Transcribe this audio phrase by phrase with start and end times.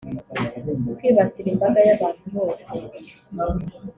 [0.97, 2.69] kwibasira imbaga y’ abantu bose